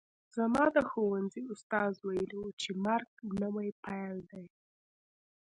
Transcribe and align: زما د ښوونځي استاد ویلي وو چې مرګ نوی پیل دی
زما 0.35 0.65
د 0.75 0.77
ښوونځي 0.89 1.41
استاد 1.53 1.91
ویلي 2.07 2.37
وو 2.39 2.49
چې 2.61 2.69
مرګ 2.85 3.09
نوی 3.41 3.69
پیل 3.83 4.15
دی 4.29 4.45